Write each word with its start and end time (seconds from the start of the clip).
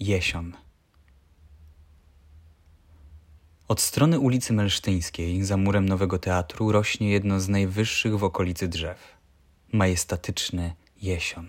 Jesion. 0.00 0.52
Od 3.68 3.80
strony 3.80 4.20
ulicy 4.20 4.52
Melsztyńskiej, 4.52 5.44
za 5.44 5.56
murem 5.56 5.88
Nowego 5.88 6.18
Teatru, 6.18 6.72
rośnie 6.72 7.10
jedno 7.10 7.40
z 7.40 7.48
najwyższych 7.48 8.18
w 8.18 8.24
okolicy 8.24 8.68
drzew. 8.68 9.16
Majestatyczny 9.72 10.74
jesion. 11.02 11.48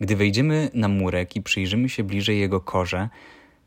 Gdy 0.00 0.16
wejdziemy 0.16 0.70
na 0.74 0.88
murek 0.88 1.36
i 1.36 1.42
przyjrzymy 1.42 1.88
się 1.88 2.04
bliżej 2.04 2.38
jego 2.38 2.60
korze, 2.60 3.08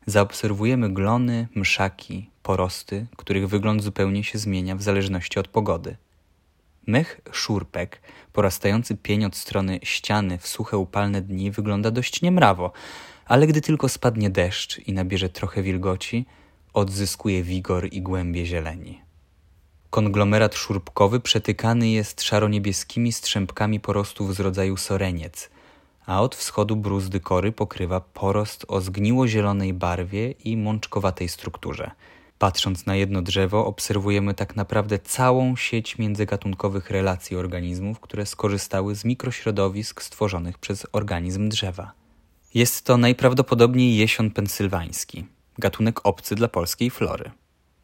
zaobserwujemy 0.06 0.90
glony, 0.90 1.48
mszaki, 1.56 2.30
porosty, 2.44 3.06
których 3.18 3.50
wygląd 3.50 3.84
zupełnie 3.84 4.24
się 4.24 4.40
zmienia 4.40 4.76
w 4.76 4.82
zależności 4.82 5.40
od 5.40 5.48
pogody. 5.48 5.98
Mech 6.88 7.22
szurpek, 7.32 8.02
porastający 8.34 8.96
pień 8.96 9.26
od 9.26 9.36
strony 9.36 9.80
ściany 9.84 10.38
w 10.38 10.48
suche 10.48 10.78
upalne 10.78 11.22
dni, 11.22 11.52
wygląda 11.52 11.92
dość 11.92 12.22
niemrawo, 12.22 12.72
ale 13.28 13.48
gdy 13.48 13.62
tylko 13.62 13.90
spadnie 13.90 14.30
deszcz 14.30 14.80
i 14.80 14.94
nabierze 14.94 15.30
trochę 15.30 15.64
wilgoci, 15.64 16.26
odzyskuje 16.74 17.44
wigor 17.44 17.88
i 17.92 18.02
głębie 18.02 18.46
zieleni. 18.46 19.02
Konglomerat 19.90 20.56
szurpkowy 20.56 21.20
przetykany 21.20 21.90
jest 21.90 22.22
szaroniebieskimi 22.22 23.12
strzępkami 23.12 23.80
porostów 23.80 24.36
z 24.36 24.40
rodzaju 24.40 24.78
soreniec, 24.78 25.50
a 26.06 26.22
od 26.22 26.36
wschodu 26.36 26.76
bruzdy 26.76 27.20
kory 27.20 27.52
pokrywa 27.52 28.02
porost 28.02 28.66
o 28.68 28.82
zgniło-zielonej 28.82 29.74
barwie 29.74 30.32
i 30.32 30.58
mączkowatej 30.58 31.30
strukturze. 31.30 31.92
Patrząc 32.40 32.86
na 32.86 32.96
jedno 32.96 33.22
drzewo, 33.22 33.66
obserwujemy 33.66 34.34
tak 34.34 34.56
naprawdę 34.56 35.00
całą 35.00 35.56
sieć 35.56 35.98
międzygatunkowych 35.98 36.90
relacji 36.90 37.38
organizmów, 37.38 38.00
które 38.00 38.26
skorzystały 38.26 38.96
z 38.96 39.06
mikrośrodowisk 39.06 40.02
stworzonych 40.02 40.58
przez 40.58 40.88
organizm 40.92 41.50
drzewa. 41.50 41.92
Jest 42.54 42.86
to 42.86 42.98
najprawdopodobniej 42.98 43.98
jesion 43.98 44.32
pensylwański, 44.32 45.26
gatunek 45.58 46.06
obcy 46.06 46.36
dla 46.36 46.48
polskiej 46.48 46.90
flory. 46.90 47.32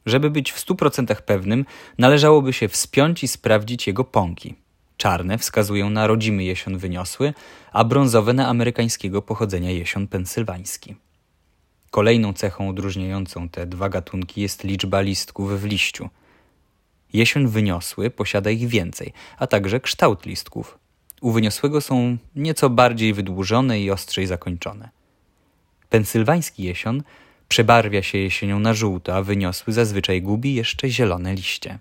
Żeby 0.05 0.30
być 0.30 0.52
w 0.52 0.59
stu 0.59 0.75
procentach 0.75 1.25
pewnym, 1.25 1.66
należałoby 1.97 2.53
się 2.53 2.67
wspiąć 2.67 3.23
i 3.23 3.28
sprawdzić 3.28 3.88
jego 3.88 4.03
pąki. 4.03 4.55
Czarne 4.97 5.38
wskazują 5.38 5.89
na 5.89 6.08
rodzimy 6.08 6.44
jesion 6.44 6.78
wyniosły, 6.78 7.33
a 7.72 7.83
brązowe 7.83 8.33
na 8.33 8.47
amerykańskiego 8.47 9.22
pochodzenia 9.22 9.72
jesion 9.72 10.08
pensylwański. 10.08 10.95
Kolejną 11.92 12.33
cechą 12.33 12.70
odróżniającą 12.70 13.50
te 13.50 13.66
dwa 13.66 13.89
gatunki 13.89 14.42
jest 14.42 14.64
liczba 14.64 15.02
listków 15.02 15.61
w 15.61 15.66
liściu. 15.66 16.09
Jesion 17.14 17.48
wyniosły 17.48 18.09
posiada 18.09 18.52
ich 18.52 18.67
więcej, 18.67 19.14
a 19.38 19.48
także 19.48 19.80
kształt 19.80 20.25
listków. 20.25 20.83
U 21.23 21.31
wyniosłego 21.31 21.81
są 21.81 22.17
nieco 22.35 22.69
bardziej 22.69 23.13
wydłużone 23.13 23.81
i 23.81 23.91
ostrzej 23.91 24.27
zakończone. 24.27 24.89
Pensylwański 25.89 26.63
jesion 26.63 27.03
przebarwia 27.47 28.03
się 28.03 28.17
jesienią 28.17 28.59
na 28.59 28.73
żółto, 28.73 29.15
a 29.15 29.21
wyniosły 29.21 29.73
zazwyczaj 29.73 30.21
gubi 30.21 30.53
jeszcze 30.53 30.89
zielone 30.89 31.33
liście. 31.35 31.80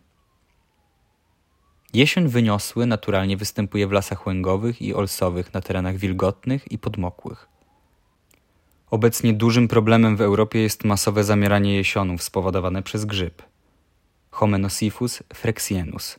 Jesień 1.94 2.28
wyniosły 2.28 2.86
naturalnie 2.86 3.36
występuje 3.36 3.86
w 3.86 3.92
lasach 3.92 4.26
łęgowych 4.26 4.82
i 4.82 4.94
olsowych 4.94 5.54
na 5.54 5.60
terenach 5.60 5.96
wilgotnych 5.96 6.72
i 6.72 6.78
podmokłych. 6.78 7.48
Obecnie 8.90 9.32
dużym 9.32 9.68
problemem 9.68 10.16
w 10.16 10.20
Europie 10.20 10.58
jest 10.58 10.84
masowe 10.84 11.24
zamieranie 11.24 11.76
jesionów 11.76 12.22
spowodowane 12.22 12.82
przez 12.82 13.04
grzyb. 13.04 13.42
Homenosiphus 14.30 15.22
frexienus. 15.34 16.18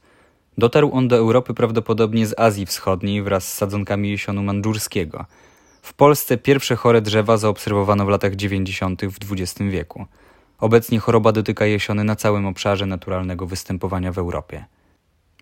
Dotarł 0.58 0.92
on 0.92 1.08
do 1.08 1.16
Europy 1.16 1.54
prawdopodobnie 1.54 2.28
z 2.28 2.40
Azji 2.40 2.66
Wschodniej 2.66 3.24
wraz 3.24 3.48
z 3.48 3.54
sadzonkami 3.54 4.10
jesionu 4.10 4.44
mandżurskiego. 4.44 5.26
W 5.82 5.94
Polsce 5.94 6.38
pierwsze 6.38 6.76
chore 6.76 7.02
drzewa 7.02 7.38
zaobserwowano 7.38 8.06
w 8.06 8.10
latach 8.10 8.36
90. 8.36 9.02
w 9.06 9.32
XX 9.32 9.56
wieku. 9.72 10.06
Obecnie 10.60 11.00
choroba 11.00 11.32
dotyka 11.32 11.66
jesiony 11.66 12.04
na 12.04 12.16
całym 12.16 12.46
obszarze 12.46 12.86
naturalnego 12.86 13.46
występowania 13.46 14.12
w 14.12 14.18
Europie. 14.18 14.66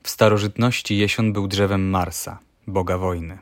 W 0.03 0.09
starożytności 0.09 0.97
jesion 0.97 1.33
był 1.33 1.47
drzewem 1.47 1.89
Marsa, 1.89 2.39
boga 2.67 2.97
wojny. 2.97 3.37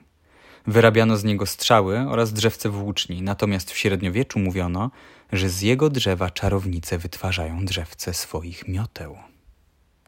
Wyrabiano 0.68 1.18
z 1.18 1.24
niego 1.24 1.46
strzały 1.46 2.00
oraz 2.10 2.34
drzewce 2.34 2.70
włóczni, 2.70 3.22
natomiast 3.22 3.72
w 3.72 3.78
średniowieczu 3.78 4.40
mówiono, 4.40 4.92
że 5.32 5.50
z 5.50 5.62
jego 5.62 5.90
drzewa 5.90 6.30
czarownice 6.30 6.98
wytwarzają 6.98 7.66
drzewce 7.66 8.14
swoich 8.14 8.68
mioteł. 8.68 9.18